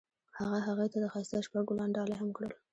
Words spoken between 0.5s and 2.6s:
هغې ته د ښایسته شپه ګلان ډالۍ هم کړل.